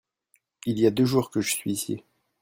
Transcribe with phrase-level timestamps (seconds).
[0.65, 2.01] Il y a deux jours que je suis ici.